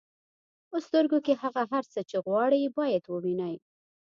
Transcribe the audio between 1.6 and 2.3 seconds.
هر څه چې